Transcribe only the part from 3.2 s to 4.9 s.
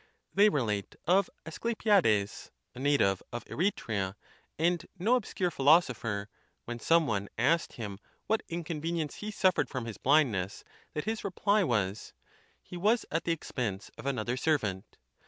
of Eretria, and